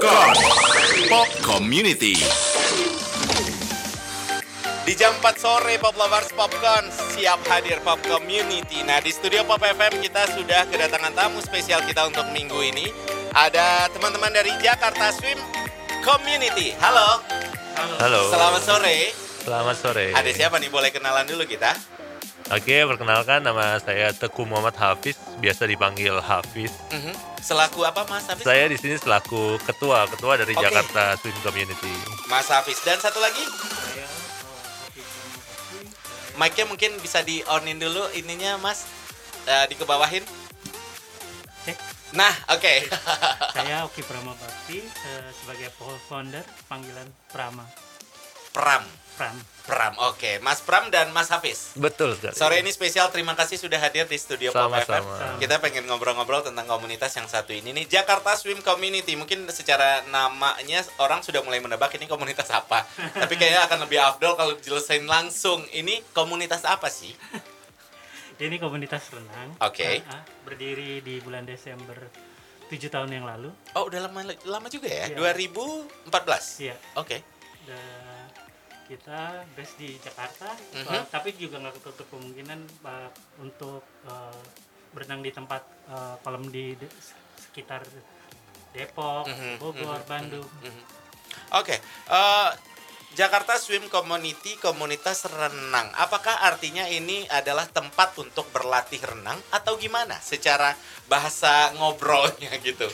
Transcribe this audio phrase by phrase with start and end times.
[0.00, 0.32] Popcorn
[1.12, 2.16] Pop Community
[4.88, 8.80] Di jam 4 sore Pop Lovers Popcorn siap hadir Pop Community.
[8.80, 12.88] Nah di studio Pop FM kita sudah kedatangan tamu spesial kita untuk minggu ini.
[13.36, 15.36] Ada teman-teman dari Jakarta Swim
[16.00, 16.72] Community.
[16.80, 17.20] Halo,
[18.00, 18.32] Halo.
[18.32, 19.12] selamat sore.
[19.44, 20.16] Selamat sore.
[20.16, 20.72] Ada siapa nih?
[20.72, 21.76] Boleh kenalan dulu kita?
[22.50, 26.74] Oke, perkenalkan nama saya Teguh Muhammad Hafiz, biasa dipanggil Hafiz.
[26.90, 27.14] Mhm.
[27.38, 28.42] Selaku apa Mas Hafiz?
[28.42, 30.66] Saya di sini selaku ketua, ketua dari Oke.
[30.66, 31.94] Jakarta Swim Community.
[32.26, 32.82] Mas Hafiz.
[32.82, 33.46] Dan satu lagi?
[36.34, 38.82] Mic-nya mungkin bisa di onin dulu ininya Mas.
[39.46, 40.26] Eh, dikebawahin.
[41.70, 41.78] Cek.
[42.18, 42.74] Nah, oke.
[43.54, 45.70] Saya Oki Prama Bakti eh, sebagai
[46.10, 47.62] founder panggilan Prama.
[48.50, 48.82] Pram.
[49.14, 49.38] Pram.
[49.70, 50.42] Pram, oke.
[50.42, 51.70] Mas Pram dan Mas Hafiz.
[51.78, 52.34] Betul sekali.
[52.34, 55.06] Sore ini spesial, terima kasih sudah hadir di studio Pop FM.
[55.38, 59.14] Kita pengen ngobrol-ngobrol tentang komunitas yang satu ini nih, Jakarta Swim Community.
[59.14, 62.82] Mungkin secara namanya orang sudah mulai menebak ini komunitas apa.
[63.22, 65.62] Tapi kayaknya akan lebih afdol kalau dijelasin langsung.
[65.70, 67.14] Ini komunitas apa sih?
[68.40, 69.54] Ini komunitas renang.
[69.60, 70.00] Oke.
[70.08, 72.08] Ah, berdiri di bulan Desember
[72.72, 73.52] 7 tahun yang lalu.
[73.76, 75.12] Oh, udah lama lama juga ya?
[75.12, 75.18] Iya.
[75.18, 76.64] 2014.
[76.64, 76.76] Iya.
[76.96, 77.20] Oke.
[77.68, 78.19] Dan
[78.90, 79.20] kita
[79.54, 80.90] base di Jakarta, Mhm.
[80.90, 84.42] eh, tapi juga nggak ketutup kemungkinan eh, untuk eh,
[84.90, 86.90] berenang di tempat eh, kolam di de-
[87.40, 87.86] sekitar
[88.70, 90.48] Depok, Mhm, Bogor, mhm, Bandung.
[90.60, 90.82] Mhm.
[91.52, 92.50] Oke, eh,
[93.10, 95.90] Jakarta Swim Community komunitas renang.
[95.96, 100.14] Apakah artinya ini adalah tempat untuk berlatih renang atau gimana?
[100.20, 100.74] Secara
[101.06, 102.86] bahasa ngobrolnya gitu.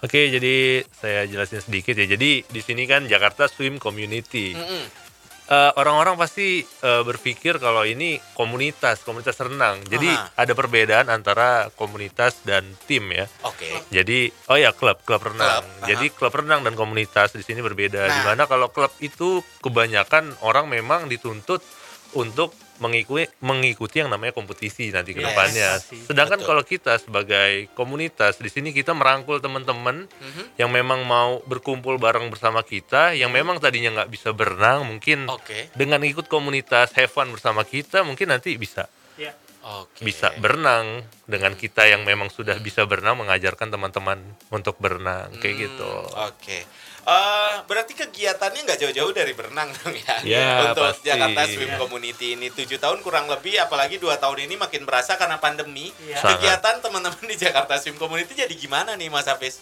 [0.00, 2.06] Oke, jadi saya jelasin sedikit ya.
[2.08, 4.54] Jadi di sini kan Jakarta Swim Community.
[4.54, 5.09] Mm-mm.
[5.50, 9.82] Eh, Orang-orang pasti eh, berpikir kalau ini komunitas, komunitas renang.
[9.82, 10.46] Jadi Aha.
[10.46, 13.26] ada perbedaan antara komunitas dan tim ya.
[13.42, 13.66] Oke.
[13.90, 15.66] Jadi, oh ya klub, klub renang.
[15.66, 15.86] Klub, aha.
[15.90, 17.98] Jadi klub renang dan komunitas di sini berbeda.
[17.98, 18.14] Nah.
[18.14, 21.66] Di mana kalau klub itu kebanyakan orang memang dituntut
[22.14, 25.68] untuk mengikuti mengikuti yang namanya kompetisi nanti ke Yes, depannya.
[25.76, 25.96] pasti.
[26.02, 26.48] Sedangkan Betul.
[26.48, 30.56] kalau kita sebagai komunitas di sini kita merangkul teman-teman Mhm.
[30.56, 35.68] yang memang mau berkumpul bareng bersama kita, yang memang tadinya nggak bisa berenang, mungkin Oke.
[35.72, 40.00] dengan ikut komunitas have fun bersama kita, mungkin nanti bisa Ya, Oke.
[40.02, 44.16] bisa berenang dengan kita yang memang sudah bisa berenang mengajarkan teman-teman
[44.48, 45.90] untuk berenang kayak Hmm, gitu.
[46.16, 46.58] Oke.
[47.00, 50.16] Eh, berarti kegiatannya nggak jauh-jauh dari berenang dong ya?
[50.22, 51.08] Ya, Untuk pasti.
[51.08, 51.72] Jakarta Swim.
[51.76, 55.92] Community ini tujuh tahun kurang lebih, apalagi dua tahun ini makin berasa karena pandemi.
[56.12, 56.40] Sangat.
[56.40, 59.60] Kegiatan teman-teman di Jakarta Swim Community jadi gimana nih Mas Hafiz?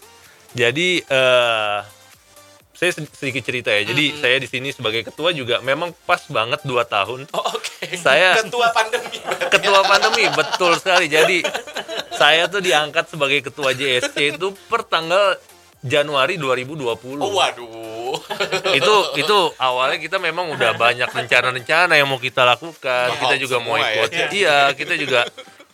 [0.51, 1.79] Jadi eh
[2.79, 3.83] saya sed- sedikit cerita ya.
[3.85, 4.19] Jadi Mhm.
[4.19, 7.27] saya di sini sebagai ketua juga memang pas banget dua tahun.
[7.33, 7.91] Oh, oke.
[7.97, 9.19] Saya- ketua pandemi.
[9.19, 9.51] berarti.
[9.51, 11.07] Ketua pandemi betul sekali.
[11.09, 11.43] Jadi
[12.13, 15.35] saya tuh diangkat sebagai ketua JSC itu per tanggal
[15.81, 17.19] Januari 2020.
[17.19, 18.15] Oh, waduh.
[18.73, 23.13] itu itu awalnya kita memang udah banyak rencana-rencana yang mau kita lakukan.
[23.13, 23.91] Mahal Kita juga mau semua ya.
[23.93, 24.11] ikut.
[24.33, 25.21] Iya, kita juga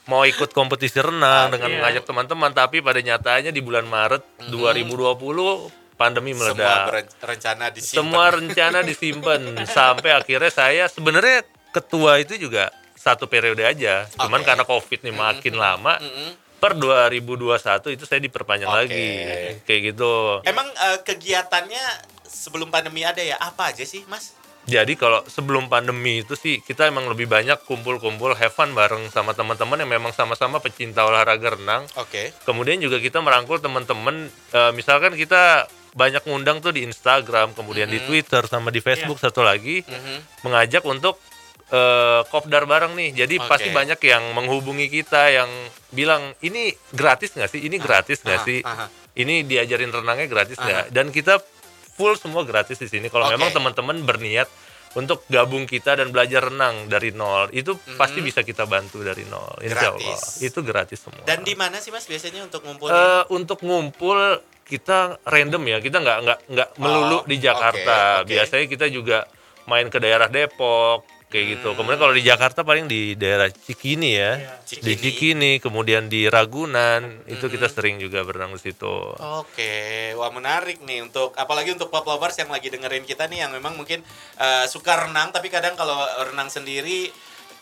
[0.04, 1.76] mau ikut kompetisi renang dengan Iya.
[1.78, 4.20] mengajak teman-teman tapi pada nyatanya di bulan Maret
[4.50, 5.72] 2020
[6.04, 6.84] pandemi Semua meledak.
[6.86, 7.96] beren- rencana disimpan.
[7.96, 9.40] Semua rencana disimpan
[9.76, 11.40] sampai akhirnya saya sebenarnya
[11.72, 14.04] ketua itu juga satu periode aja.
[14.14, 14.46] Cuman Oke.
[14.46, 16.30] karena Covid nih makin lama Mm-mm.
[16.56, 17.56] per 2021
[17.90, 18.78] itu saya diperpanjang Oke.
[18.78, 19.08] lagi.
[19.64, 20.12] Kayak gitu.
[20.42, 21.84] Emang eh, kegiatannya
[22.22, 23.36] sebelum pandemi ada ya?
[23.36, 24.32] Apa aja sih, Mas?
[24.64, 29.36] Jadi kalau sebelum pandemi itu sih kita emang lebih banyak kumpul-kumpul have fun bareng sama
[29.36, 31.84] teman-teman yang memang sama-sama pecinta olahraga renang.
[31.96, 32.32] Oke.
[32.42, 38.02] Kemudian juga kita merangkul teman-teman eh, misalkan kita banyak ngundang tuh di Instagram, kemudian di
[38.02, 40.42] Twitter sama di Facebook satu lagi Mhm.
[40.42, 41.16] mengajak untuk
[41.66, 43.24] eh, kopdar bareng nih.
[43.24, 43.48] Jadi Oke.
[43.48, 45.48] pasti banyak yang menghubungi kita yang
[45.90, 47.64] bilang ini gratis nggak sih?
[47.64, 48.60] Ini gratis nggak sih?
[48.60, 48.86] aha.
[49.16, 50.92] Ini diajarin renangnya gratis nggak?
[50.92, 51.40] Dan kita
[51.90, 53.08] full semua gratis di sini.
[53.08, 53.34] Kalau Oke.
[53.34, 54.46] memang teman-teman berniat
[54.94, 59.58] untuk gabung kita dan belajar renang dari nol, itu pasti bisa kita bantu dari nol.
[59.58, 60.14] Insya Allah.
[60.14, 60.44] Gratis.
[60.44, 61.24] itu gratis semua.
[61.24, 62.94] Dan di mana sih Mas biasanya untuk ngumpulnya?
[62.94, 68.24] Eh, untuk ngumpul kita random ya kita nggak nggak nggak melulu Oh, di Jakarta oke,
[68.24, 68.30] oke.
[68.30, 69.18] biasanya kita juga
[69.64, 71.76] main ke daerah Depok kayak gitu Hmm.
[71.76, 74.54] kemudian kalau di Jakarta paling di daerah Cikini ya Iya.
[74.62, 74.94] di Cikini.
[74.96, 77.74] Cikini kemudian di Ragunan itu kita Hmm.
[77.74, 79.74] sering juga berenang di situ Oke,
[80.14, 83.74] wah menarik nih untuk apalagi untuk pop lovers yang lagi dengerin kita nih yang memang
[83.74, 84.00] mungkin
[84.36, 87.10] eh, suka renang tapi kadang kalau renang sendiri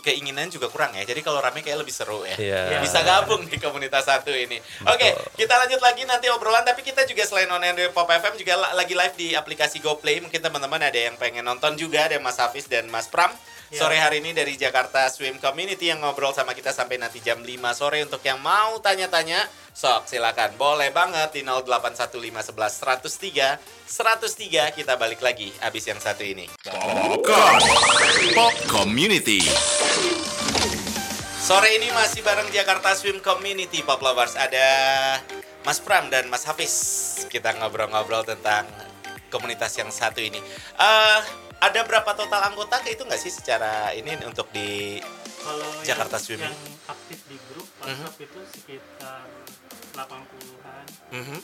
[0.02, 1.06] keinginan juga kurang ya.
[1.06, 2.34] Jadi kalau rame kayak lebih seru ya.
[2.37, 2.82] Iya.
[2.82, 4.58] Bisa gabung di komunitas satu ini.
[4.84, 5.08] Oke,
[5.38, 8.58] kita lanjut lagi nanti obrolan tapi kita juga selain on air di Pop FM juga
[8.58, 10.19] la- lagi live di aplikasi GoPlay.
[10.19, 13.31] Mungkin teman-teman ada yang pengen nonton juga ada Mas Hafiz dan Mas Pram
[13.72, 17.48] sore hari ini dari Jakarta Swim Community yang ngobrol sama kita sampai nanti jam 5
[17.72, 20.52] sore untuk yang mau tanya-tanya sok silakan.
[20.60, 23.58] Boleh banget di 081511 103
[23.88, 26.46] 103 kita balik lagi abis yang satu ini.
[26.62, 27.60] Popcorn.
[28.36, 29.40] Pop Community.
[31.42, 33.82] sore ini masih bareng Jakarta Swim Community.
[33.82, 34.69] Pop Lovers ada
[35.66, 36.74] Mas Pram dan Mas Hafiz.
[37.26, 38.69] Kita ngobrol-ngobrol tentang
[39.26, 40.38] komunitas yang satu ini.
[40.76, 41.20] Eh,
[41.62, 44.98] ada berapa total anggota itu nggak sih secara ini untuk di
[45.42, 46.52] Kalau Jakarta yang, Swimming.
[46.54, 49.26] yang aktif di grup WhatsApp itu sekitar
[49.93, 50.87] 80-an.
[51.12, 51.39] Mhm.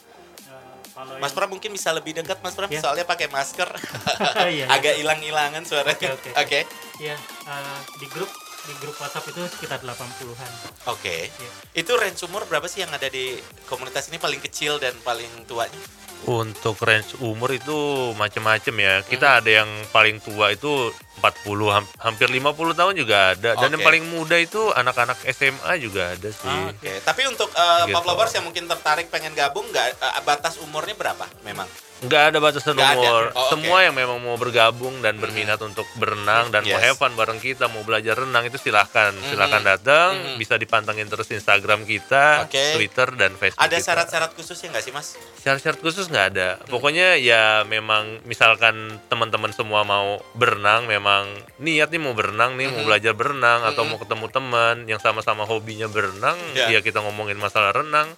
[0.44, 2.80] Eh, kalau Mas yang- Pram mungkin bisa lebih dekat Mas Pram Ya.
[2.80, 3.68] soalnya pakai masker
[4.44, 4.66] Iya, iya.
[4.68, 6.08] agak hilang-hilangan suaranya.
[6.10, 6.30] Oke, Oke.
[6.34, 6.60] oke.
[6.98, 8.30] Ya, eh, di grup
[8.60, 10.52] di grup WhatsApp itu sekitar 80-an.
[10.86, 11.30] Oke.
[11.30, 11.50] Iya.
[11.74, 15.78] Itu range umur berapa sih yang ada di komunitas ini paling kecil dan paling tuanya?
[16.20, 17.76] Untuk range umur itu
[18.12, 18.94] macam-macam ya.
[19.02, 19.38] Kita Hmm.
[19.38, 21.34] ada yang paling tua itu 40
[21.68, 26.28] ham- hampir 50 tahun juga ada dan yang paling muda itu anak-anak SMA juga ada
[26.28, 26.46] sih.
[26.46, 26.92] Ah, Oke.
[27.00, 27.92] Tapi untuk uh, Gitu.
[27.92, 31.66] Pop Lovers yang mungkin tertarik pengen gabung nggak uh, batas umurnya berapa memang?
[31.98, 33.00] Nggak ada batasan Nggak ada.
[33.00, 33.22] umur.
[33.26, 33.50] Oh, oke.
[33.50, 36.84] Semua yang memang mau bergabung dan berminat untuk berenang dan mau Yes.
[36.84, 39.10] have fun bareng kita, mau belajar renang itu silahkan.
[39.10, 39.26] Mhm.
[39.26, 40.36] Silahkan datang, Mhm.
[40.36, 42.78] bisa dipantengin terus Instagram kita, Oke.
[42.78, 45.18] Twitter dan Facebook Ada syarat-syarat khususnya nggak sih Mas?
[45.42, 46.48] Syarat-syarat khusus nggak ada.
[46.56, 46.68] Hmm.
[46.68, 51.28] Pokoknya ya memang misalkan teman-teman semua mau berenang, memang
[51.58, 52.88] niat nih mau berenang nih, mau Mhm.
[52.88, 53.88] belajar berenang atau Mhm.
[53.92, 56.72] mau ketemu teman yang sama-sama hobinya berenang, Ya.
[56.72, 58.08] ya kita ngomongin masalah renang,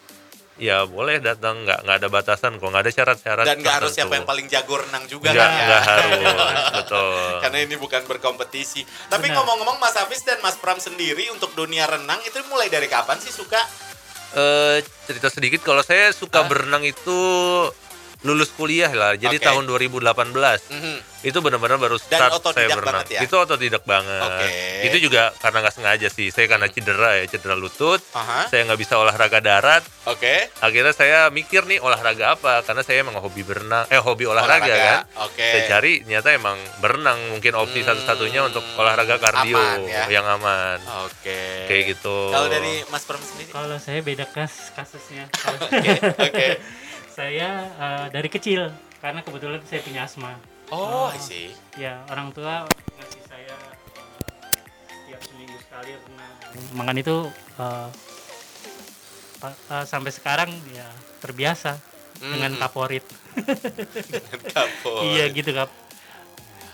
[0.57, 3.45] ya boleh datang, nggak nggak ada batasan kok, nggak ada syarat-syarat.
[3.49, 5.65] Dan nggak harus siapa yang paling jago renang juga Nggak, kan ya?
[5.67, 6.21] nggak harus,
[6.85, 7.33] betul.
[7.41, 8.85] Karena ini bukan berkompetisi.
[9.09, 13.17] Tapi ngomong-ngomong Mas Hafiz dan Mas Pram sendiri untuk dunia renang itu mulai dari kapan
[13.19, 13.59] sih suka?
[14.31, 14.79] Eh,
[15.11, 16.47] cerita sedikit kalau saya suka Hah?
[16.47, 17.19] berenang itu
[18.21, 19.13] lulus kuliah lah.
[19.15, 19.47] Jadi Oke.
[19.47, 20.61] tahun 2018.
[20.69, 20.97] Mhm.
[21.21, 22.85] Itu benar-benar baru Dan start saya otodidak berenang.
[22.97, 23.21] banget ya?
[23.21, 24.25] Itu otodidak banget.
[24.25, 24.49] Oke.
[24.83, 26.29] Itu juga karena nggak sengaja sih.
[26.29, 28.01] Saya karena cedera ya, cedera lutut.
[28.11, 28.49] Aha.
[28.49, 29.85] Saya nggak bisa olahraga darat.
[30.07, 30.49] Oke.
[30.59, 32.65] Akhirnya saya mikir nih olahraga apa?
[32.65, 34.99] Karena saya emang hobi berenang, eh hobi olahraga, kan.
[35.23, 35.45] Oke.
[35.45, 40.09] Saya cari ternyata emang berenang mungkin opsi Hmm, satu-satunya untuk olahraga kardio aman ya.
[40.09, 40.81] yang aman.
[41.05, 41.69] Oke.
[41.69, 42.33] Kayak gitu.
[42.33, 43.53] Kalau dari Mas Pram sendiri?
[43.53, 45.29] Kalau saya beda kas kasusnya.
[45.69, 45.93] Oke.
[46.17, 46.49] Oke.
[47.21, 50.41] Saya eh, dari kecil karena kebetulan saya punya asma.
[50.73, 51.53] Oh, I see.
[51.77, 52.65] Ya, orang tua
[52.97, 53.75] ngasih saya eh,
[55.05, 56.33] tiap seminggu sekali renang.
[56.73, 57.17] Makan itu
[59.37, 60.89] pa- eh, sampai sekarang ya
[61.21, 61.77] terbiasa
[62.17, 62.61] dengan Mhm.
[62.61, 63.05] kaporit.
[65.07, 65.69] Iya gitu kap.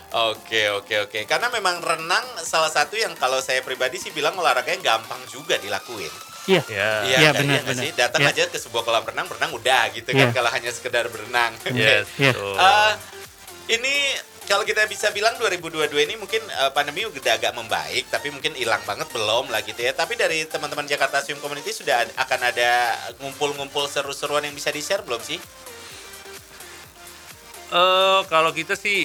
[0.07, 1.19] Oke, oke, oke.
[1.23, 6.07] Karena memang renang salah satu yang kalau saya pribadi sih bilang olahraganya gampang juga dilakuin.
[6.47, 6.61] Iya.
[6.65, 6.89] Ya.
[7.03, 7.43] Iya, kan?
[7.43, 7.83] benar, nggak benar.
[7.83, 7.91] sih?
[7.93, 8.31] Datang Iya.
[8.31, 10.19] aja ke sebuah kolam renang, berenang udah gitu Iya.
[10.23, 11.51] kan kalau hanya sekedar berenang.
[11.69, 12.07] Yes.
[12.15, 12.31] Iya.
[12.31, 12.55] betul.
[12.55, 12.93] Eh,
[13.69, 13.95] ini
[14.43, 18.79] kalau kita bisa bilang 2022 ini mungkin eh, pandemi udah agak membaik, tapi mungkin hilang
[18.81, 19.91] banget belum lah gitu ya.
[19.91, 22.71] Tapi dari teman-teman Jakarta Swim Community sudah ad- akan ada
[23.17, 25.35] ngumpul-ngumpul seru-seruan yang bisa di-share belum sih?
[27.67, 29.03] Eh, kalau kita sih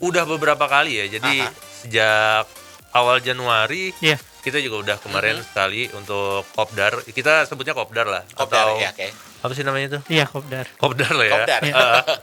[0.00, 1.06] udah beberapa kali ya.
[1.12, 1.52] Jadi Aha.
[1.78, 2.44] sejak
[2.90, 4.16] awal Januari Iya.
[4.40, 7.04] Kita juga udah kemarin sekali untuk kopdar.
[7.04, 8.22] Kita sebutnya kopdar lah.
[8.32, 9.08] Kopdar atau ya, oke.
[9.40, 10.00] apa sih namanya itu?
[10.10, 10.66] Iya, kopdar.
[10.76, 11.32] Kopdar lah ya.
[11.36, 11.60] Kopdar.
[11.60, 11.72] Eh,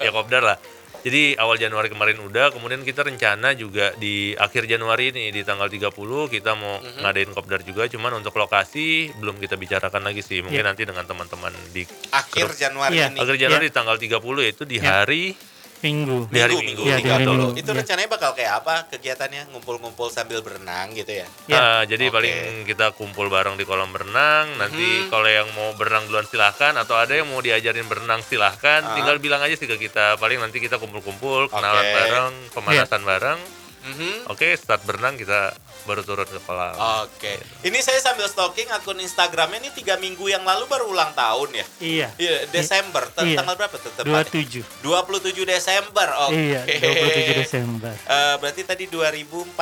[0.06, 0.58] ya kopdar lah.
[0.98, 5.69] Jadi awal Januari kemarin udah, kemudian kita rencana juga di akhir Januari ini di tanggal
[5.72, 5.94] 30
[6.28, 7.00] kita mau Mhm.
[7.00, 10.44] ngadain kopdar juga, cuman untuk lokasi belum kita bicarakan lagi sih.
[10.44, 10.68] Mungkin Iya.
[10.68, 13.14] nanti dengan teman-teman di Akhir Januari Iya.
[13.14, 13.19] ini.
[13.24, 15.06] akhir Januari di tanggal 30 yaitu di Iya.
[15.06, 15.38] hari
[15.77, 16.25] Minggu.
[16.33, 16.83] di hari Minggu, Minggu.
[16.90, 17.25] Iya, di hari.
[17.30, 17.49] Minggu.
[17.54, 17.78] Itu Iya.
[17.81, 19.42] rencananya bakal kayak apa kegiatannya?
[19.54, 21.28] Ngumpul-ngumpul sambil berenang gitu ya?
[21.45, 21.54] Iya.
[21.54, 22.13] Nah, jadi Oke.
[22.18, 24.57] paling kita kumpul bareng di kolam berenang.
[24.57, 25.09] Nanti Mhm.
[25.09, 28.81] kalau yang mau berenang duluan silahkan, atau ada yang mau diajarin berenang silahkan.
[28.81, 28.94] Ah.
[28.97, 30.18] Tinggal bilang aja sih ke kita.
[30.18, 31.94] Paling nanti kita kumpul-kumpul, kenalan Oke.
[31.94, 33.40] bareng, pemanasan bareng.
[33.87, 34.27] Mhm.
[34.27, 36.75] Oke, start berenang kita baru turun ke kolam.
[37.03, 37.39] Oke.
[37.63, 41.65] Ini saya sambil stalking akun Instagramnya ini tiga minggu yang lalu baru ulang tahun ya?
[41.79, 42.07] Iya.
[42.19, 43.07] Iya, Desember.
[43.17, 43.39] Iya.
[43.39, 44.27] Tanggal berapa tuh tepatnya?
[44.27, 44.83] 27.
[44.83, 46.07] 27 Desember.
[46.27, 46.35] Oke.
[46.35, 47.94] Iya, 27 Desember.
[47.95, 49.56] Eh, berarti tadi 2014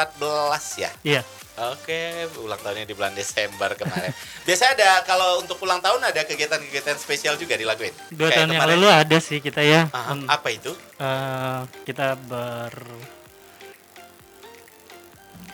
[0.81, 0.91] ya?
[1.03, 1.21] Iya.
[1.55, 4.11] Oke, ulang tahunnya di bulan Desember kemarin.
[4.47, 7.95] Biasanya ada kalau untuk ulang tahun ada kegiatan-kegiatan spesial juga dilakuin.
[8.11, 9.87] Dua Kayak tahun yang lalu ada sih kita ya.
[9.87, 10.75] Hmm, apa itu?
[10.99, 12.75] eh, kita ber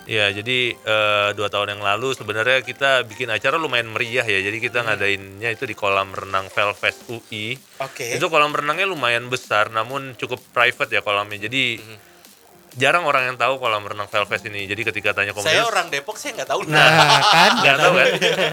[0.03, 4.41] Ya, jadi eh, dua tahun yang lalu sebenarnya kita bikin acara lumayan meriah ya.
[4.41, 7.53] Jadi kita ngadainnya itu di kolam renang Velfest UI.
[7.77, 8.17] Oke.
[8.17, 11.38] Itu kolam renangnya lumayan besar, namun cukup private ya kolamnya.
[11.41, 11.77] Jadi
[12.72, 14.63] jarang orang yang tahu kolam renang Velfest ini.
[14.63, 16.60] Jadi ketika tanya komunitas, Saya orang Depok, saya nggak tahu.
[16.65, 16.88] Nah,
[17.22, 18.08] kan nggak tahu kan?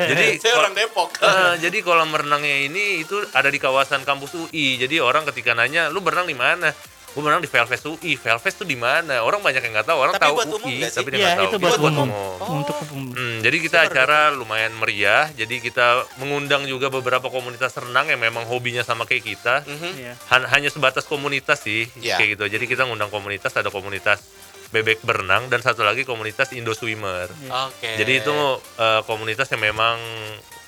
[0.04, 1.08] Jadi saya kol- orang Depok.
[1.28, 4.76] Eh, jadi kolam renangnya ini itu ada di kawasan kampus UI.
[4.76, 6.70] Jadi orang ketika nanya, lu berenang di mana?
[7.08, 8.14] Gue menang di Velfest UI.
[8.14, 9.20] Velfest tuh di mana?
[9.20, 9.98] Orang banyak yang nggak tahu.
[9.98, 11.48] Orang Tapi tahu buat UI, tapi dia Iya, nggak tahu.
[11.48, 12.08] itu buat umum.
[12.08, 12.56] Oh.
[12.56, 13.10] Untuk umum.
[13.10, 15.26] Hmm, jadi kita acara lumayan meriah.
[15.32, 15.86] Jadi kita
[16.16, 19.54] mengundang juga beberapa komunitas renang yang memang hobinya sama kayak kita.
[19.64, 19.90] Mhm.
[19.96, 20.12] Iya.
[20.28, 22.16] Han- hanya sebatas komunitas sih, Iya.
[22.16, 22.44] kayak gitu.
[22.48, 24.22] Jadi kita ngundang komunitas, ada komunitas
[24.68, 27.32] bebek berenang dan satu lagi komunitas Indo Swimmer.
[27.66, 27.88] Oke.
[27.96, 28.36] Jadi itu
[28.76, 29.96] eh, komunitas yang memang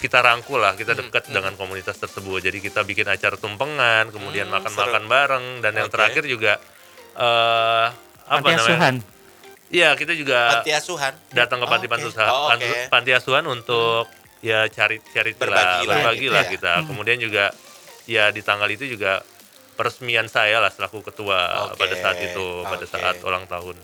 [0.00, 2.40] kita rangkul lah, kita Hmm, dekat dengan komunitas tersebut.
[2.40, 5.94] Jadi kita bikin acara tumpengan, kemudian Hmm, makan-makan bareng, dan yang Oke.
[5.94, 6.56] terakhir juga
[7.14, 7.86] eh
[8.30, 8.64] apa Panti namanya?
[8.64, 8.94] asuhan.
[9.70, 11.12] Iya, kita juga panti asuhan.
[11.30, 12.70] datang ke panti Oh, asuhan, Oh, oke.
[12.90, 14.06] panti asuhan untuk
[14.40, 16.50] ya cari cari Berbagi lah berbagi gitu lah ya.
[16.50, 16.72] kita.
[16.88, 17.44] Kemudian juga
[18.08, 19.20] ya di tanggal itu juga
[19.78, 23.76] peresmian saya lah selaku ketua Oke, pada saat itu pada saat ulang tahun.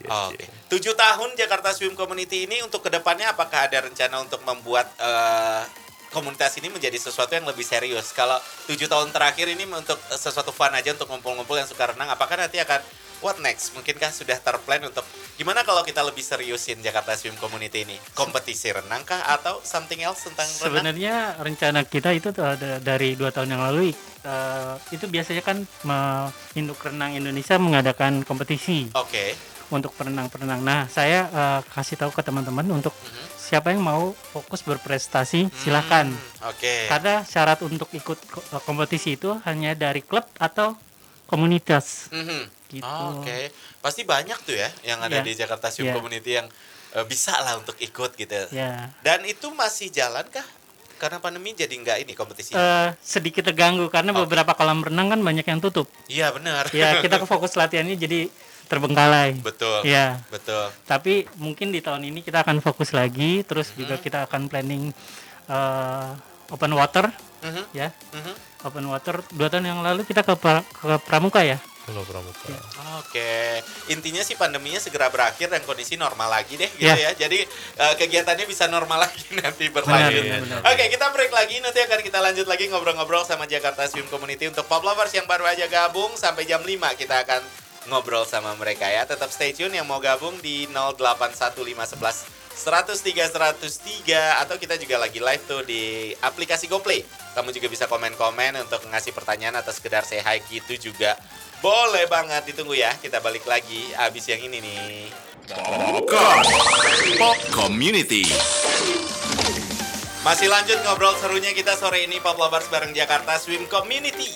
[0.00, 0.40] Yes, Oke.
[0.40, 0.48] yes.
[0.72, 5.62] Tujuh tahun Jakarta Swim Community ini untuk ke depannya apakah ada rencana untuk membuat eh,
[6.10, 8.10] komunitas ini menjadi sesuatu yang lebih serius?
[8.16, 12.40] Kalau tujuh tahun terakhir ini untuk sesuatu fun aja untuk ngumpul-ngumpul yang suka renang, apakah
[12.40, 12.80] nanti akan
[13.20, 13.76] what next?
[13.76, 15.04] Mungkinkah sudah terplan untuk
[15.36, 17.96] gimana kalau kita lebih seriusin Jakarta Swim Community ini?
[18.16, 20.64] Kompetisi renang kah atau something else tentang renang?
[20.64, 23.92] Sebenarnya rencana kita itu tuh ada dari dua tahun yang lalu
[24.24, 29.49] eh, itu biasanya kan me- Induk Renang Indonesia mengadakan kompetisi Oke.
[29.70, 30.60] Untuk perenang-perenang.
[30.60, 33.24] Nah, saya eh, kasih tahu ke teman-teman untuk Mhm.
[33.40, 36.10] siapa yang mau fokus berprestasi silakan.
[36.10, 36.86] Hmm, Oke.
[36.86, 38.18] Karena syarat untuk ikut
[38.50, 40.74] eh, kompetisi itu hanya dari klub atau
[41.24, 42.42] komunitas Mhm.
[42.72, 42.86] gitu.
[42.86, 45.24] Oh, Oke, pasti banyak tuh ya yang ada Iya.
[45.24, 45.94] di Jakarta Swim Iya.
[45.94, 46.48] Community yang
[46.90, 48.50] eh, bisa lah untuk ikut gitu.
[48.50, 48.90] Ya.
[49.00, 50.42] Dan itu masih jalan kah?
[50.98, 52.58] Karena pandemi jadi nggak ini kompetisinya?
[52.58, 54.26] Eh, sedikit terganggu karena Oke.
[54.26, 55.86] beberapa kolam renang kan banyak yang tutup.
[56.04, 56.66] Iya benar.
[56.74, 58.26] Ya, kita ke fokus latihannya jadi
[58.70, 59.34] terbengkalai.
[59.36, 59.82] betul.
[59.82, 60.70] Ya, Betul.
[60.84, 64.06] tapi mungkin di tahun ini kita akan fokus lagi, terus juga Mm-hmm.
[64.06, 64.94] kita akan planning
[65.44, 66.10] eh,
[66.48, 67.10] open water,
[67.40, 68.32] Mhm, ya, mhm.
[68.62, 69.18] open water.
[69.28, 71.58] Dua tahun yang lalu kita ke, pra- ke Pramuka ya.
[71.80, 72.54] Halo Pramuka.
[73.00, 73.58] Oke,
[73.88, 76.94] intinya sih pandeminya segera berakhir dan kondisi normal lagi deh gitu Ya.
[76.94, 77.10] ya.
[77.16, 77.42] Jadi
[77.74, 80.22] eh, kegiatannya bisa normal lagi nanti berlanjut.
[80.22, 80.60] Benar, benar.
[80.70, 81.58] Oke, kita break lagi.
[81.58, 85.42] Nanti akan kita lanjut lagi ngobrol-ngobrol sama Jakarta Swim Community untuk pop lovers yang baru
[85.44, 87.42] aja gabung sampai jam 5 kita akan
[87.90, 89.02] ngobrol sama mereka ya.
[89.02, 95.44] Tetap stay tune yang mau gabung di 081511 103 103 atau kita juga lagi live
[95.48, 97.02] tuh di aplikasi GoPlay.
[97.34, 101.18] Kamu juga bisa komen-komen untuk ngasih pertanyaan atau sekedar say hi gitu juga.
[101.64, 102.94] Boleh banget ditunggu ya.
[103.00, 105.10] Kita balik lagi abis yang ini nih.
[105.50, 106.46] Popcorn.
[107.18, 108.22] Pop Community.
[110.20, 114.28] Masih lanjut ngobrol serunya kita sore ini Pop Lovers bareng Jakarta Swim Community.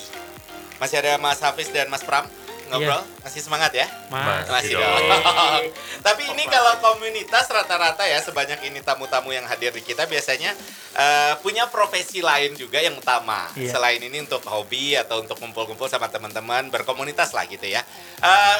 [0.81, 2.25] Masih ada Mas Hafiz dan Mas Pram
[2.69, 3.01] ngobrol.
[3.21, 3.87] Masih semangat ya?
[4.09, 4.45] Mas.
[4.49, 5.03] Masih Masih dong.
[5.05, 5.63] dong.
[6.07, 10.53] Tapi ini kalau komunitas rata-rata ya sebanyak ini tamu-tamu yang hadir di kita biasanya
[10.97, 13.49] eh, punya profesi lain juga yang utama.
[13.53, 13.77] Iya.
[13.77, 17.81] Selain ini untuk hobi atau untuk kumpul-kumpul sama teman-teman berkomunitas lah gitu ya.
[18.21, 18.59] Eh,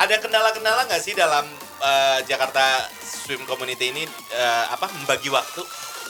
[0.00, 1.44] ada kendala-kendala nggak sih dalam
[1.82, 5.62] eh, Jakarta Swim Community ini eh, apa membagi waktu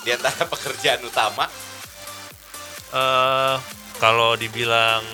[0.06, 1.48] di antara pekerjaan utama?
[2.90, 3.56] eh
[4.02, 5.04] kalau dibilang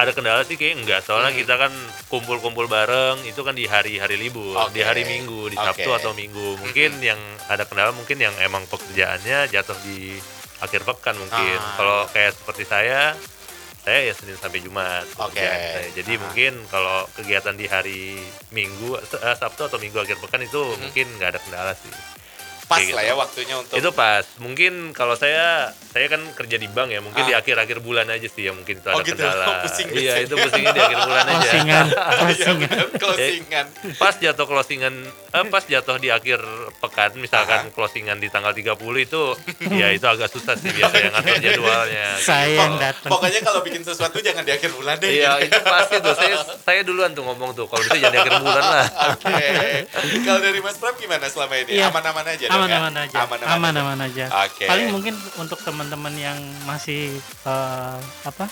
[0.00, 1.40] ada kendala sih kayak enggak soalnya Hmm.
[1.40, 1.72] kita kan
[2.06, 4.72] kumpul-kumpul bareng itu kan di hari-hari libur Oke.
[4.72, 5.98] di hari minggu di Sabtu Oke.
[5.98, 10.16] atau Minggu mungkin yang ada kendala mungkin yang emang pekerjaannya jatuh di
[10.58, 11.74] akhir pekan mungkin Ah.
[11.74, 13.12] kalau kayak seperti saya
[13.80, 15.36] saya ya Senin sampai Jumat Oke.
[15.36, 15.88] saya.
[15.90, 16.20] jadi Ah.
[16.20, 19.04] mungkin kalau kegiatan di hari Minggu eh,
[19.34, 20.80] Sabtu atau Minggu akhir pekan itu Hmm.
[20.82, 21.88] mungkin nggak ada kendala sih
[22.70, 23.10] Pas Kayak lah gitu.
[23.10, 25.46] ya waktunya untuk itu pas mungkin kalau saya
[25.90, 27.26] saya kan kerja di bank ya mungkin Ah.
[27.26, 30.30] di akhir-akhir bulan aja sih ya mungkin itu Oh ada gitu, kendala pusing iya itu
[30.32, 32.58] pusingnya di akhir bulan aja Closingan, Iya, closingan.
[32.62, 33.66] bener, closingan.
[33.96, 36.38] pas jatuh closingan eh, pas jatuh di akhir
[36.78, 37.72] pekan misalkan Ah.
[37.72, 39.22] closingan di tanggal 30 itu
[39.68, 43.10] ya itu agak susah sih biasanya ngatur jadwalnya Saya yang Pok- datang.
[43.10, 45.10] Pokoknya kalau bikin sesuatu jangan di akhir bulan deh.
[45.10, 45.50] iya gitu.
[45.50, 48.62] itu pasti tuh saya saya duluan tuh ngomong tuh kalau bisa jangan di akhir bulan
[48.64, 49.48] lah Oke.
[50.22, 51.70] Kalau dari Mas Pram gimana selama ini?
[51.72, 51.90] Iya.
[51.90, 52.78] Aman-aman aja ya?
[52.78, 53.16] Aman-aman aja.
[53.18, 53.54] Aman-aman aja.
[53.54, 54.26] Aman-aman aja.
[54.42, 54.64] Oke.
[54.64, 57.14] Paling mungkin untuk teman-teman yang masih
[57.44, 58.46] eh, apa?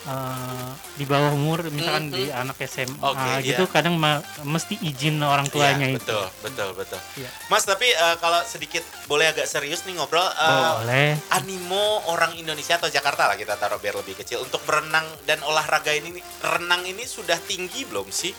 [0.00, 2.14] eh, di bawah umur misalkan Mhm.
[2.14, 3.68] di anak SMA Oke, gitu iya.
[3.70, 6.00] kadang ma- mesti izin orang tuanya Iya, itu.
[6.00, 7.00] betul, betul, betul.
[7.14, 7.28] Iya.
[7.46, 10.24] Mas, tapi eh, kalau sedikit boleh agak serius nih ngobrol.
[10.24, 11.10] eh, Boleh.
[11.30, 15.92] animo orang Indonesia atau Jakarta lah kita taruh biar lebih kecil untuk berenang dan olahraga
[15.92, 18.32] ini renang ini sudah tinggi belum sih?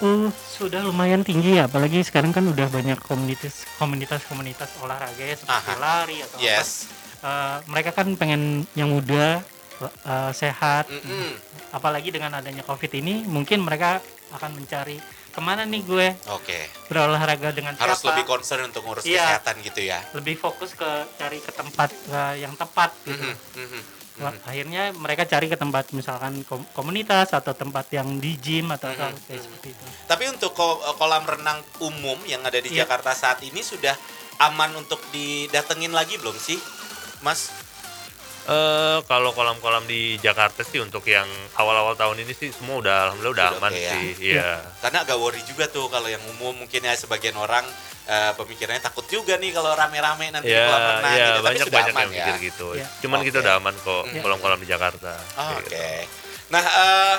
[0.00, 5.36] Uh, sudah lumayan tinggi ya, apalagi sekarang kan udah banyak komunitas komunitas komunitas olahraga ya
[5.36, 5.76] seperti Aha.
[5.76, 6.44] lari atau apa.
[6.44, 6.88] Yes.
[7.20, 9.44] Eh, mereka kan pengen yang muda,
[9.84, 10.88] eh, sehat.
[10.88, 11.36] Mm-mm.
[11.70, 14.00] Apalagi dengan adanya covid ini, mungkin mereka
[14.32, 14.96] akan mencari
[15.30, 16.66] ke mana nih gue Oke.
[16.88, 18.16] berolahraga dengan Harus siapa.
[18.16, 19.36] lebih concern untuk ngurus Iya.
[19.38, 20.00] kesehatan gitu ya.
[20.10, 23.20] lebih fokus ke cari ke tempat eh, yang tepat gitu.
[23.20, 23.36] Mhm,
[23.68, 23.80] mhm,
[24.20, 28.88] Wah, akhirnya mereka cari ke tempat misalkan kom- komunitas atau tempat yang di gym atau
[28.88, 29.84] hal kayak seperti itu.
[30.04, 32.84] Tapi untuk ko- kolam renang umum yang ada di Iya.
[32.84, 33.96] Jakarta saat ini sudah
[34.38, 36.60] aman untuk didatengin lagi belum sih,
[37.20, 37.48] Mas?
[38.42, 43.36] Eh, kalau kolam-kolam di Jakarta sih untuk yang awal-awal tahun ini sih semua udah alhamdulillah
[43.36, 43.92] udah Udah aman oke ya.
[43.92, 44.08] sih.
[44.32, 44.50] Iya.
[44.80, 47.62] Karena agak worry juga tuh kalau yang umum mungkin ya sebagian orang
[48.10, 51.30] eh, pemikirannya takut juga nih kalau rame-rame nanti di Ya, kolam renang ya gitu.
[51.32, 52.18] Tapi banyak sudah banyak aman yang ya.
[52.20, 52.66] mikir gitu.
[52.74, 52.86] Iya.
[53.00, 53.44] Cuman kita Oke.
[53.46, 54.20] udah aman kok Iya.
[54.20, 55.12] kolam-kolam di Jakarta.
[55.36, 55.64] Oh, Oke.
[55.64, 55.78] gitu.
[56.50, 57.16] Nah, eh,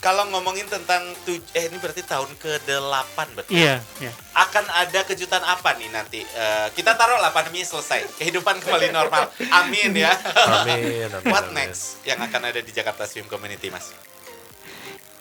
[0.00, 3.52] kalau ngomongin tentang tuj- eh ini berarti tahun ke-8 berarti.
[3.54, 4.12] Iya, iya.
[4.34, 6.20] Akan ada kejutan apa nih nanti?
[6.20, 9.32] Eh, kita taruh lah pandemi selesai, kehidupan kembali normal.
[9.50, 10.12] Amin ya.
[10.60, 11.08] Amin.
[11.08, 11.56] amin, What amin.
[11.58, 13.92] next yang akan ada di Jakarta Swim Community, Mas?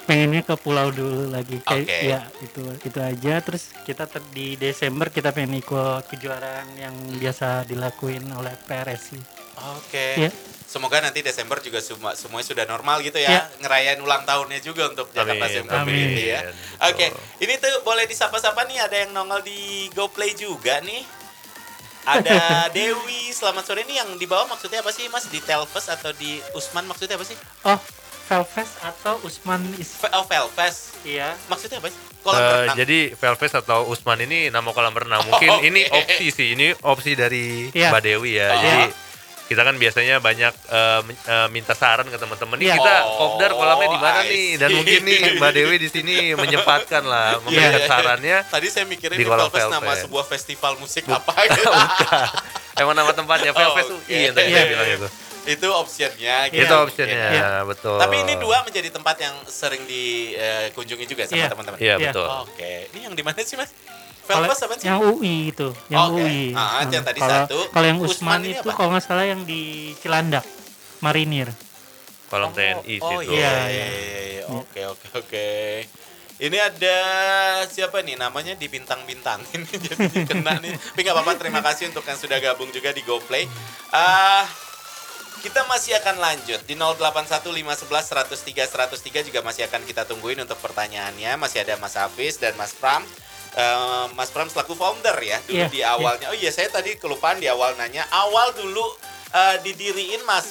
[0.03, 2.00] Pengennya ke pulau dulu lagi kayak Oke.
[2.03, 7.63] ya itu itu aja terus kita ter- di Desember kita pengen ikut kejuaraan yang biasa
[7.63, 9.19] dilakuin oleh PRSI
[9.79, 10.07] Oke.
[10.19, 10.31] ya
[10.63, 13.29] Semoga nanti Desember juga semua semuanya sudah normal gitu ya.
[13.29, 13.41] Ya.
[13.62, 16.50] Ngerayain ulang tahunnya juga untuk Jakarta Amin, Swim Community ya.
[16.89, 17.45] Oke, Betul.
[17.45, 21.05] ini tuh boleh disapa-sapa nih ada yang nongol di GoPlay juga nih.
[22.10, 22.41] Ada
[22.75, 25.29] Dewi, selamat sore ini yang di bawah maksudnya apa sih Mas?
[25.29, 27.38] Di Telfes atau di Usman maksudnya apa sih?
[27.69, 27.77] oh
[28.34, 30.98] Velfest atau Usman is Oh, Velves.
[31.04, 32.00] iya Maksudnya apa sih?
[32.20, 32.75] Kolam Eh, renang.
[32.75, 35.22] jadi Velves atau Usman ini nama kolam renang.
[35.24, 35.68] Mungkin Oke.
[35.68, 36.48] ini opsi sih.
[36.52, 37.92] Ini opsi dari Iya.
[37.92, 38.48] Mbak Dewi ya.
[38.50, 38.58] Oh.
[38.58, 38.84] Jadi
[39.44, 42.56] kita kan biasanya banyak eh, men- eh, minta saran ke teman-teman.
[42.56, 42.75] Nih Iya.
[42.75, 44.48] kita Oh, kopdar kolamnya di mana I nih?
[44.58, 47.86] Dan mungkin nih Mbak Dewi di sini menyempatkan lah memberikan Iya.
[47.86, 48.38] sarannya.
[48.48, 51.70] Tadi saya mikirin Di kolam Velves nama sebuah festival musik apa gitu.
[52.75, 54.00] Emang nama tempatnya Velves tuh.
[54.00, 54.10] oke.
[54.10, 54.58] Iya, tadi Iya.
[54.58, 55.10] saya bilang itu.
[55.44, 56.48] Itu optionnya.
[56.48, 57.50] gitu Itu optionnya, Iya.
[57.64, 58.00] betul.
[58.00, 61.48] Tapi ini dua menjadi tempat yang sering dikunjungi juga sama Iya.
[61.50, 61.78] teman-teman.
[61.78, 62.28] Iya, betul.
[62.48, 63.72] Oke, ini yang di mana sih mas?
[64.24, 64.88] Kalau Velves apa sih?
[64.88, 66.24] yang UI itu yang Oke.
[66.24, 67.60] UI Ah, yang tadi kalau satu.
[67.70, 69.62] kalau yang Usman Usman, ini itu kalau nggak salah yang di
[70.00, 70.48] Cilandak
[71.00, 71.52] Marinir
[72.32, 73.36] Kolam TNI oh, situ.
[73.36, 74.44] iya, Iya, iya, iya.
[74.48, 75.48] Oke, oke, oke.
[76.40, 76.98] Ini ada
[77.68, 80.72] siapa nih namanya di bintang-bintangin jadi kena nih.
[80.72, 83.44] Tapi nggak apa-apa, terima kasih untuk yang sudah gabung juga di GoPlay.
[83.92, 84.48] Ah,
[85.44, 91.36] kita masih akan lanjut di 081511 103 103 juga masih akan kita tungguin untuk pertanyaannya.
[91.36, 93.03] Masih ada Mas Hafiz dan Mas Pram.
[93.53, 96.32] Eh, Mas Pram selaku founder ya dulu Iya, di awalnya.
[96.32, 98.08] Oh iya, saya tadi kelupaan di awal nanya.
[98.08, 98.88] Awal dulu
[99.36, 100.48] eh, didiriin Mas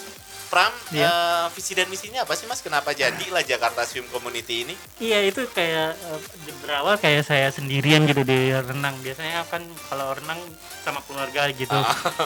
[0.53, 1.09] Pram Iya.
[1.09, 2.61] eh, visi dan misinya apa sih Mas?
[2.61, 4.77] Kenapa jadilah Jakarta Swim Community ini?
[5.01, 5.97] Iya itu kayak
[6.39, 9.01] di- berawal kayak saya sendirian gitu di renang.
[9.01, 10.37] Biasanya kan kalau renang
[10.79, 11.73] sama keluarga gitu.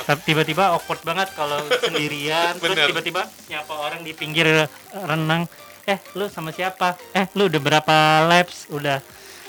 [0.02, 1.54] Tapi tiba-tiba awkward banget kalau
[1.86, 2.58] sendirian.
[2.58, 5.46] terus tiba-tiba nyapa orang di pinggir eh, renang.
[5.86, 6.98] Eh lu sama siapa?
[7.14, 8.66] Eh lu udah berapa laps?
[8.68, 8.98] Udah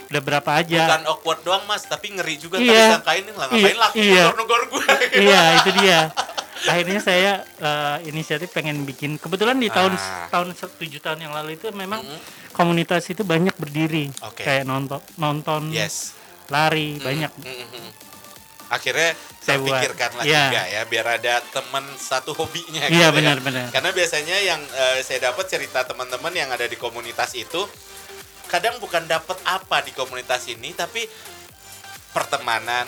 [0.08, 0.86] udah berapa aja?
[0.86, 2.70] Bukan awkward doang Mas, tapi ngeri juga Iya.
[2.70, 4.24] tadi sangkain lah ngapain Iya, laki iya.
[4.32, 4.86] negor gue.
[5.18, 6.00] iya itu dia.
[6.66, 9.16] Akhirnya saya eh, inisiatif pengen bikin.
[9.16, 10.26] Kebetulan di tahun Ah.
[10.28, 12.20] tahun tujuh tahun yang lalu itu memang Mm,
[12.52, 14.10] komunitas itu banyak berdiri.
[14.24, 14.42] Oke.
[14.42, 16.18] Kayak nonton nonton Yes.
[16.48, 17.30] lari banyak.
[17.38, 17.92] Mm, mm, mm.
[18.68, 19.80] Akhirnya saya Saya buat.
[19.80, 20.44] pikirkan lah Iya.
[20.44, 23.00] juga ya biar ada teman satu hobinya gitu ya.
[23.00, 23.72] Iya benar-benar.
[23.72, 27.64] Karena biasanya yang eh, saya dapat cerita teman-teman yang ada di komunitas itu
[28.48, 31.04] kadang bukan dapat apa di komunitas ini tapi
[32.12, 32.88] pertemanan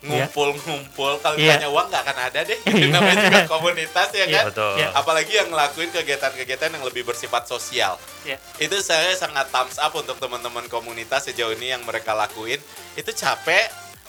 [0.00, 1.56] ngumpul-ngumpul kalau Iya.
[1.56, 2.86] ditanya uang nggak akan ada deh Iya.
[2.88, 4.26] namanya juga komunitas ya Iya.
[4.32, 4.72] kan Betul.
[4.76, 4.88] Iya.
[4.92, 8.38] apalagi yang ngelakuin kegiatan-kegiatan yang lebih bersifat sosial Iya.
[8.58, 12.60] itu saya sangat thumbs up untuk teman-teman komunitas sejauh ini yang mereka lakuin
[12.94, 13.66] itu capek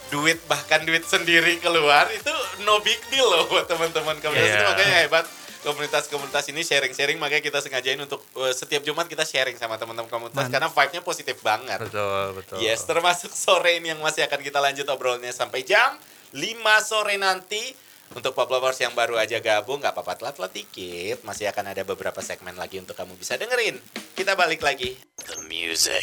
[0.08, 4.68] duit bahkan duit sendiri keluar itu no big deal loh buat teman-teman komunitas itu Iya.
[4.68, 5.24] makanya hebat
[5.60, 10.48] komunitas-komunitas ini sharing-sharing makanya kita sengajain untuk uh, setiap Jumat kita sharing sama teman-teman komunitas
[10.48, 10.52] Mantap.
[10.56, 12.56] karena vibe-nya positif banget Betul, betul.
[12.60, 15.96] Yes, termasuk sore ini yang masih akan kita lanjut obrolannya sampai jam
[16.32, 16.38] 5
[16.82, 17.90] sore nanti.
[18.10, 21.22] Untuk pop lovers yang baru aja gabung, nggak apa-apa telat-telat dikit.
[21.22, 23.78] Masih akan ada beberapa segmen lagi untuk kamu bisa dengerin.
[24.18, 24.98] Kita balik lagi.
[25.22, 26.02] The music.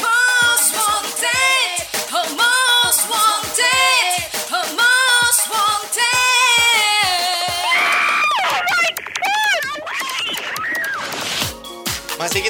[0.00, 1.76] Most wanted,
[2.08, 4.32] oh most wanted,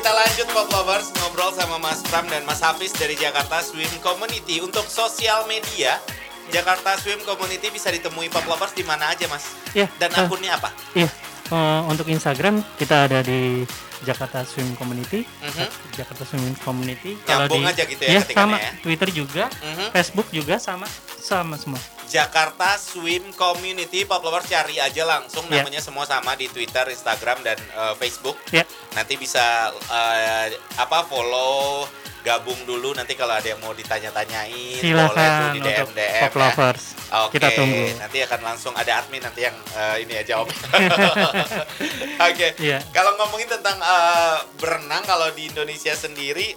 [0.00, 4.64] kita lanjut pop lovers ngobrol sama Mas Pram dan Mas Hafiz dari Jakarta Swim Community.
[4.64, 6.00] Untuk sosial media,
[6.48, 9.44] Jakarta Swim Community bisa ditemui pop lovers di mana aja, Mas?
[9.76, 9.92] Iya.
[10.00, 10.72] Dan eh, akunnya apa?
[10.96, 11.04] Iya.
[11.52, 13.60] Eh, untuk Instagram kita ada di
[14.00, 15.20] Jakarta Swim Community.
[15.20, 15.68] Mhm.
[15.92, 17.20] Jakarta Swim Community.
[17.28, 18.64] Nyambung aja gitu ya Iya, ketikannya sama.
[18.64, 18.72] ya.
[18.80, 19.86] Twitter juga, Mhm.
[19.92, 20.88] Facebook juga sama,
[21.20, 21.80] sama semua.
[22.10, 25.62] Jakarta Swim Community Pop Lovers cari aja langsung Iya.
[25.62, 28.34] namanya semua sama di Twitter, Instagram dan eh, Facebook.
[28.50, 28.66] Ya.
[28.92, 31.86] Nanti bisa eh, apa follow
[32.20, 36.34] gabung dulu nanti kalau ada yang mau ditanya-tanyain boleh tuh Silakan di DM DM Pop
[36.36, 36.84] Lovers.
[37.10, 37.96] Oke, Kita tunggu.
[37.96, 40.50] nanti akan langsung ada admin nanti yang eh, ini ya jawab.
[42.20, 42.78] Oke, Iya.
[42.90, 46.54] kalau ngomongin tentang eh, berenang kalau di Indonesia sendiri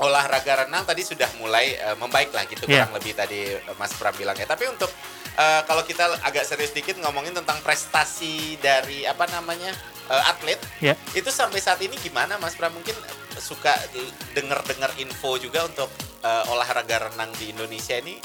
[0.00, 2.84] olahraga renang tadi sudah mulai eh, membaik lah gitu Iya.
[2.84, 4.44] kurang lebih tadi eh, Mas Pram bilang ya.
[4.44, 4.88] Tapi untuk
[5.34, 9.70] eh, kalau kita agak serius dikit ngomongin tentang prestasi dari apa namanya
[10.06, 10.96] eh, atlet Ya.
[11.12, 12.96] itu sampai saat ini gimana Mas Pram mungkin
[13.36, 13.72] suka
[14.30, 15.88] dengar-dengar info juga untuk
[16.20, 18.16] eh, olahraga renang di Indonesia ini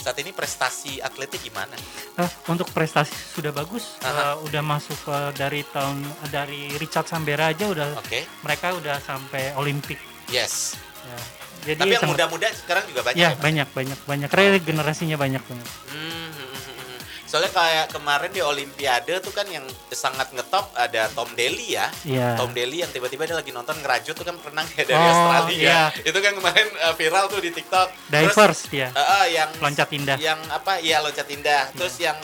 [0.00, 1.76] saat ini prestasi atletnya gimana?
[2.16, 4.00] Eh, untuk prestasi sudah bagus.
[4.00, 4.32] Aha.
[4.32, 9.52] Eh, udah masuk ke dari tahun dari Richard Sambera aja udah Oke, mereka udah sampai
[9.54, 10.00] Olimpik.
[10.26, 10.74] yes.
[11.02, 11.18] Ya.
[11.62, 13.18] Jadi Tapi yang sangat- muda-muda sekarang juga banyak.
[13.18, 14.28] Ya ya, banyak banyak banyak.
[14.28, 15.68] Regenerasinya banyak banget.
[15.86, 16.98] Hmm, hmm, hmm, hmm.
[17.24, 21.86] Soalnya kayak kemarin di Olimpiade tuh kan yang sangat ngetop ada Tom Daly ya.
[22.02, 22.34] Iya.
[22.34, 25.52] Tom Daly yang tiba-tiba dia lagi nonton ngerajut tuh kan renang ya dari Oh, Australia.
[25.52, 25.80] iya.
[26.00, 27.88] Itu kan kemarin uh, viral tuh di TikTok.
[28.08, 28.88] Terus, Divers ya.
[28.88, 30.16] uh, uh, yang Loncat indah.
[30.16, 30.72] Yang apa?
[30.78, 31.68] Iya loncat indah.
[31.70, 32.16] Terus yang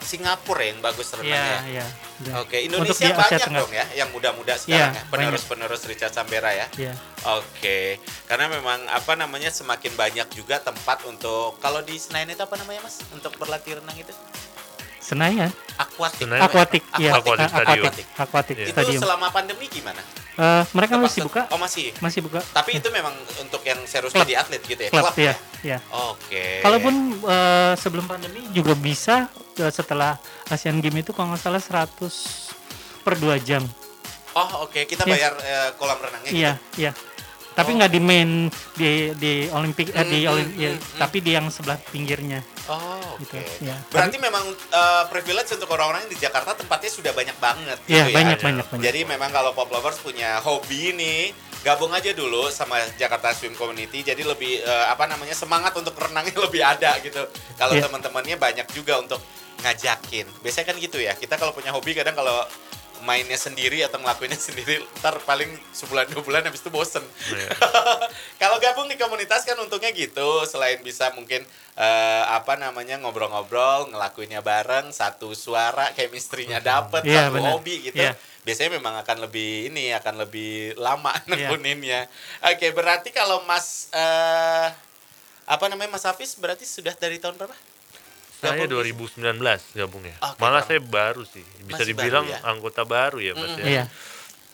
[0.00, 1.58] Singapura yang bagus Iya, renangnya.
[1.66, 1.82] iya.
[1.82, 1.86] iya.
[2.14, 6.14] Oke, Untuk Indonesia di Asia banyak dong ya yang muda-muda sekarang Iya, ya, penerus-penerus Richard
[6.14, 6.66] Sambera ya.
[6.78, 6.94] Iya.
[7.34, 12.54] Oke, karena memang apa namanya semakin banyak juga tempat untuk kalau di Senayan itu apa
[12.54, 14.14] namanya mas untuk berlatih renang itu
[15.02, 16.24] Senayan, akuatik.
[16.24, 16.42] Senayan.
[16.46, 17.12] akuatik, iya.
[17.12, 17.84] Aquatic Stadium.
[17.84, 18.66] Aquatic, aquatic Iya.
[18.70, 19.00] Itu stadium.
[19.02, 20.00] selama pandemi gimana?
[20.34, 21.94] Eh, mereka masih buka, Oh masih.
[22.02, 22.42] masih buka.
[22.50, 24.90] Tapi itu memang untuk yang serius jadi atlet gitu ya?
[24.90, 25.30] Klub ya?
[25.30, 25.78] ya, ya.
[26.10, 26.58] Oke.
[26.58, 30.18] Kalaupun eh, sebelum pandemi juga bisa eh, setelah
[30.50, 33.62] Asian Games itu kalau nggak salah 100 per 2 jam.
[34.34, 35.12] Oh oke, kita Iya.
[35.14, 36.90] bayar eh, kolam renangnya Iya, iya.
[37.54, 37.76] Tapi Oh.
[37.78, 38.30] nggak di main
[38.74, 40.98] di di Olimpik eh, di Hmm, Olim- hmm, ya, hmm, hmm.
[40.98, 42.42] tapi di yang sebelah pinggirnya.
[42.66, 43.22] Oh oke.
[43.22, 43.38] gitu.
[43.62, 43.78] Ya.
[43.88, 48.04] Berarti memang eh, privilege untuk orang-orang yang di Jakarta tempatnya sudah banyak banget gitu Iya,
[48.04, 48.14] ya?
[48.14, 48.82] banyak banyak banyak.
[48.82, 54.02] Jadi memang kalau pop lovers punya hobi nih, gabung aja dulu sama Jakarta Swim Community.
[54.02, 57.22] Jadi lebih eh, apa namanya semangat untuk renangnya lebih ada gitu.
[57.54, 57.86] Kalau Iya.
[57.86, 59.22] teman-temannya banyak juga untuk
[59.60, 60.26] ngajakin.
[60.40, 61.14] Biasanya kan gitu ya.
[61.14, 62.42] Kita kalau punya hobi kadang kalau
[63.02, 67.50] mainnya sendiri atau ngelakuinnya sendiri ntar paling sebulan dua bulan habis itu bosen Iya.
[68.40, 71.42] kalau gabung di komunitas kan untungnya gitu selain bisa mungkin
[71.74, 78.14] eh, apa namanya ngobrol-ngobrol ngelakuinnya bareng satu suara chemistry-nya dapet Iya, satu hobi gitu Iya.
[78.42, 81.50] biasanya memang akan lebih ini akan lebih lama Iya.
[81.50, 82.06] nekuninnya
[82.44, 84.68] oke berarti kalau mas eh,
[85.44, 87.52] apa namanya mas Hafiz berarti sudah dari tahun berapa
[88.46, 89.40] Saya Gabung di- 2019
[89.74, 90.16] gabungnya.
[90.22, 90.66] Oke, Malah Bang.
[90.66, 91.44] saya baru sih.
[91.60, 92.40] Bisa Masih dibilang baru ya?
[92.46, 93.58] anggota baru ya, Mas Mm-mm.
[93.58, 93.66] ya.
[93.66, 93.84] Iya.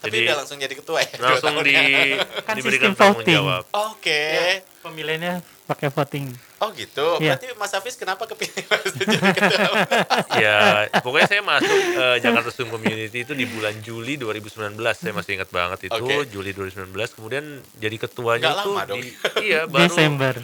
[0.01, 1.77] tapi Jadi udah langsung jadi ketua ya langsung di?
[2.49, 3.37] Kan diberikan sistem tanggung voting.
[3.37, 3.63] jawab.
[3.71, 4.49] oke Ya,
[4.81, 5.35] pemilihannya
[5.67, 6.27] pakai voting.
[6.57, 7.37] oh gitu Iya.
[7.37, 9.77] berarti mas Hafiz kenapa kepilih jadi ketua
[10.41, 10.57] ya,
[10.99, 14.73] pokoknya saya masuk eh, Jakarta Swim Community itu di bulan Juli 2019.
[14.95, 16.25] Saya masih ingat banget itu Oke.
[16.27, 16.89] Juli 2019.
[17.13, 18.97] Kemudian jadi ketuanya Nggak itu lama dong.
[18.97, 19.09] di
[19.43, 20.35] iya baru Desember.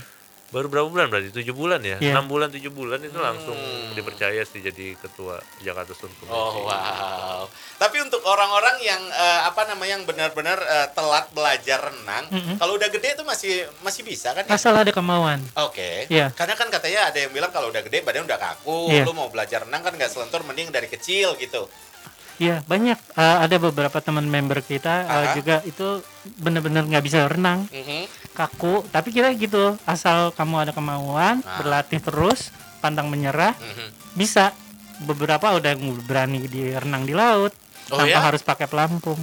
[0.56, 1.28] Baru berapa bulan berarti?
[1.28, 2.00] 7 bulan ya?
[2.00, 2.16] Iya.
[2.16, 3.92] 6 bulan 7 bulan itu langsung Hmm.
[3.92, 6.32] dipercaya sih jadi ketua Jakarta Swim Community.
[6.32, 7.44] Oh wow.
[7.76, 12.56] Tapi untuk orang-orang yang eh, apa namanya yang benar-benar eh, telat belajar renang, Mm-mm.
[12.56, 14.42] kalau udah gede itu masih masih bisa kan?
[14.42, 14.50] ya?
[14.50, 15.44] Asal ada kemauan.
[15.60, 16.08] Oke.
[16.08, 16.32] Iya.
[16.32, 19.04] Karena kan katanya ada yang bilang kalau udah gede badan udah kaku, Iya.
[19.04, 21.68] lu mau belajar renang kan nggak selentur mending dari kecil gitu.
[22.36, 25.32] Iya, banyak Eh, ada beberapa teman member kita Aha.
[25.32, 26.04] juga itu
[26.36, 28.04] benar-benar nggak bisa renang, Mhm.
[28.36, 28.84] Kaku.
[28.86, 31.56] Tapi kita gitu, asal kamu ada kemauan, Ah.
[31.56, 33.88] berlatih terus, pantang menyerah, Mhm.
[34.12, 34.52] bisa.
[34.98, 35.72] Beberapa udah
[36.04, 37.52] berani di renang di laut
[37.88, 38.20] Oh, tanpa ya?
[38.22, 39.20] harus pakai pelampung,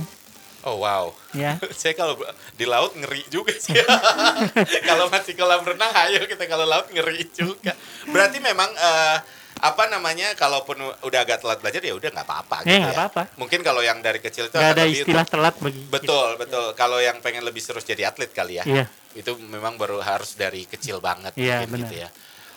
[0.61, 1.09] Oh wow.
[1.33, 1.57] ya.
[1.73, 2.13] Saya kalau
[2.53, 3.73] di laut ngeri juga sih.
[4.89, 7.73] kalau masih kolam renang, ayo kita kalau laut ngeri juga.
[8.05, 9.17] Berarti memang eh,
[9.63, 12.57] apa namanya, kalaupun udah agak telat belajar ya udah nggak apa-apa.
[12.61, 13.21] Ya, gitu nggak apa-apa.
[13.39, 15.91] Mungkin kalau yang dari kecil itu akan ada lebih istilah untuk- telat bagi kita.
[15.95, 16.65] Betul, betul.
[16.75, 20.67] Kalau yang pengen lebih serius jadi atlet kali ya, Iya, itu memang baru harus dari
[20.67, 21.87] kecil banget Iya, mungkin benar.
[21.87, 22.09] gitu ya.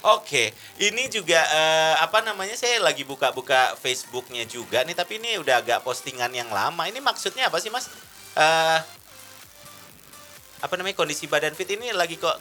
[0.07, 2.55] Oke, ini juga eh, apa namanya?
[2.55, 6.87] Saya lagi buka-buka Facebooknya juga nih, tapi ini udah agak postingan yang lama.
[6.87, 7.87] Ini maksudnya apa sih, Mas?
[8.35, 8.79] Eh,
[10.57, 12.35] apa namanya kondisi badan fit ini lagi kok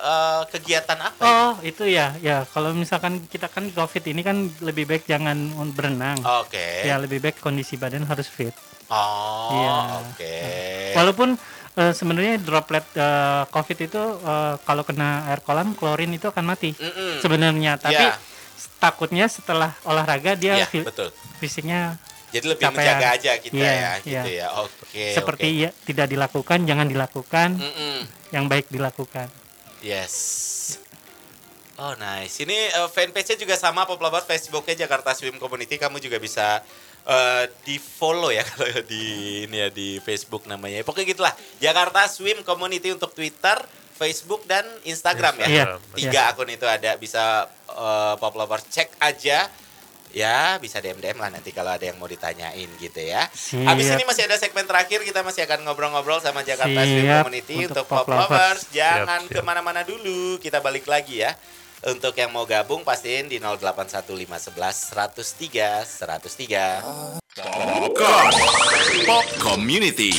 [0.00, 1.20] eh, kegiatan apa?
[1.20, 1.28] ya?
[1.28, 2.06] Oh, itu ya.
[2.18, 5.36] Ya, kalau misalkan kita kan Covid ini kan lebih baik jangan
[5.70, 6.18] berenang.
[6.40, 6.82] Oke.
[6.82, 8.54] Ya, lebih baik kondisi badan harus fit.
[8.88, 9.76] Oh, Iya.
[10.02, 10.34] oke.
[10.94, 11.28] Walaupun
[11.74, 16.72] eh, sebenarnya droplet eh, Covid itu eh, kalau kena air kolam klorin itu akan mati
[16.72, 17.20] Mm-mm.
[17.20, 17.76] sebenarnya.
[17.76, 18.16] Tapi Iya.
[18.78, 21.10] takutnya setelah olahraga dia Iya, fi- betul.
[21.36, 22.76] fisiknya Jadi lebih Capean.
[22.76, 23.92] menjaga aja kita Iya, ya, iya.
[24.20, 24.46] gitu ya.
[24.58, 25.04] Oke.
[25.12, 25.62] seperti oke.
[25.64, 27.98] ya, tidak dilakukan, jangan dilakukan, Mm-mm.
[28.30, 29.28] yang baik dilakukan.
[29.82, 30.14] Yes.
[31.78, 32.42] Oh nice.
[32.42, 35.78] Ini uh, fanpage-nya juga sama Pop Lovers Facebooknya Jakarta Swim Community.
[35.78, 36.58] Kamu juga bisa
[37.06, 40.82] eh, di follow ya kalau di ini ya di Facebook namanya.
[40.82, 41.34] Pokoknya gitulah.
[41.62, 43.62] Jakarta Swim Community untuk Twitter,
[43.94, 45.46] Facebook dan Instagram ya.
[45.46, 45.64] Iya.
[45.94, 49.46] Tiga akun itu ada bisa eh, Pop Lovers cek aja.
[50.16, 53.28] Ya, bisa DM-DM lah nanti kalau ada yang mau ditanyain gitu ya.
[53.28, 53.68] Siap.
[53.68, 57.84] Habis ini masih ada segmen terakhir, kita masih akan ngobrol-ngobrol sama Jakarta Siap, Community untuk
[57.84, 58.28] untuk Pop Pop Lovers.
[58.28, 58.60] Lovers.
[58.72, 59.44] Jangan Siap, siap.
[59.44, 61.36] ke mana-mana dulu, kita balik lagi ya.
[61.78, 64.50] Untuk yang mau gabung pastiin di 081511
[64.90, 67.30] 103 103.
[67.38, 68.34] Popcorn.
[69.06, 70.10] Pop Community.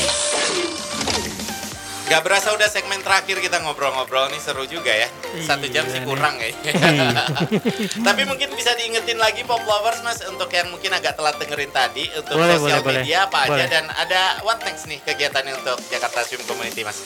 [2.09, 5.05] Gak berasa udah segmen terakhir kita ngobrol-ngobrol nih seru juga ya.
[5.39, 6.07] Satu jam Iya sih nih.
[6.09, 6.49] kurang ya.
[8.07, 12.09] Tapi mungkin bisa diingetin lagi Pop Lovers Mas untuk yang mungkin agak telat dengerin tadi
[12.11, 13.29] untuk Boleh, sosial boleh, media boleh.
[13.29, 13.67] apa aja Boleh.
[13.69, 16.97] dan ada what next nih kegiatannya untuk Jakarta Swim Community Mas.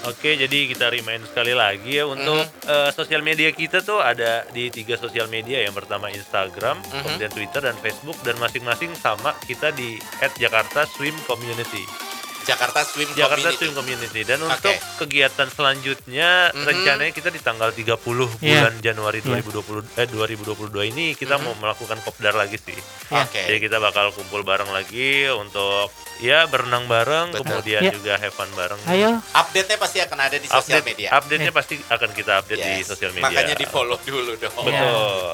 [0.00, 2.70] Oke, jadi kita remind sekali lagi ya untuk Mhm.
[2.70, 5.60] eh, sosial media kita tuh ada di tiga sosial media.
[5.60, 7.02] Yang pertama Instagram, Mhm.
[7.04, 9.98] kemudian Twitter dan Facebook dan masing-masing sama kita di
[10.38, 12.07] @jakarta_swim_community.
[12.48, 13.58] Jakarta Swim Jakarta Community.
[13.60, 14.20] Swim Community.
[14.24, 14.50] Dan Oke.
[14.50, 16.64] untuk kegiatan selanjutnya Mhm.
[16.64, 18.64] rencananya kita di tanggal 30 Iya.
[18.64, 19.26] bulan Januari Iya.
[19.28, 21.42] 2020 eh 2022 ini kita Mhm.
[21.44, 22.76] mau melakukan kopdar lagi sih.
[23.08, 23.22] Ya.
[23.22, 23.44] Oke.
[23.44, 27.44] Jadi kita bakal kumpul bareng lagi untuk ya berenang bareng, Betul.
[27.46, 27.92] kemudian Ya.
[27.92, 28.80] juga have fun bareng.
[28.86, 31.08] Ayo, Update-nya pasti akan ada di sosial update media.
[31.12, 32.88] update-nya pasti akan kita update di Yes.
[32.88, 33.28] sosial media.
[33.28, 34.54] Makanya di follow dulu dong.
[34.64, 34.82] Iya.
[34.82, 35.30] Betul.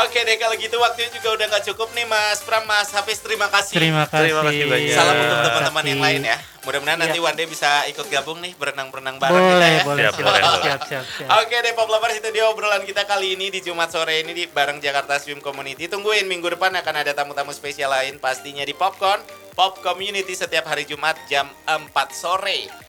[0.00, 3.46] Oke deh kalau gitu waktunya juga udah nggak cukup nih Mas Pram, Mas Hafiz terima
[3.46, 3.74] kasih.
[3.74, 4.26] terima kasih.
[4.26, 4.94] Terima kasih banyak.
[4.94, 6.36] Salam untuk teman-teman yang lain ya.
[6.64, 7.26] Mudah-mudahan nanti Iya.
[7.26, 9.82] one day bisa ikut gabung nih berenang-berenang bareng Boleh, kita ya.
[9.84, 10.64] boleh, Siap, siap, boleh, siap, boleh.
[10.64, 11.28] siap, siap, siap.
[11.38, 14.44] Oke deh Pop Lovers itu dia obrolan kita kali ini di Jumat sore ini di
[14.46, 15.86] bareng Jakarta Swim Community.
[15.86, 19.20] Tungguin minggu depan akan ada tamu-tamu spesial lain pastinya di Popcorn
[19.52, 22.66] Pop Community setiap hari Jumat jam 4 sore.